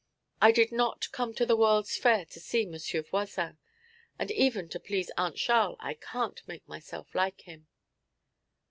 [0.41, 2.73] I did not come to the World's Fair to see M.
[3.03, 3.59] Voisin,
[4.17, 7.67] and even to please Aunt Charl I can't make myself like him.'